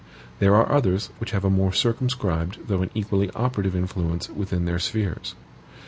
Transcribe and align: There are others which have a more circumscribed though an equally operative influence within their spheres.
There 0.39 0.55
are 0.55 0.71
others 0.71 1.11
which 1.19 1.29
have 1.29 1.45
a 1.45 1.49
more 1.51 1.71
circumscribed 1.71 2.67
though 2.67 2.81
an 2.81 2.89
equally 2.95 3.29
operative 3.35 3.75
influence 3.75 4.29
within 4.31 4.65
their 4.65 4.79
spheres. 4.79 5.35